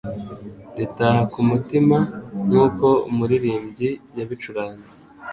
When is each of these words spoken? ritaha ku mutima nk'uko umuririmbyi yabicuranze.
ritaha 0.77 1.21
ku 1.31 1.39
mutima 1.49 1.97
nk'uko 2.45 2.85
umuririmbyi 3.09 3.89
yabicuranze. 4.17 4.95